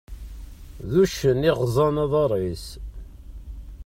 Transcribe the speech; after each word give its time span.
D 0.91 0.93
uccen 1.01 1.47
iɣeẓẓan 1.49 1.95
aḍar-is. 2.03 2.65